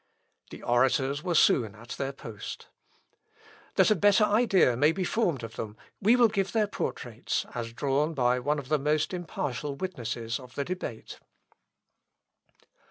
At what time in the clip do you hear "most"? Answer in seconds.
8.79-9.13